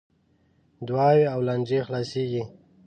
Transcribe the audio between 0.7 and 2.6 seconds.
دعاوې او لانجې خلاصیږي.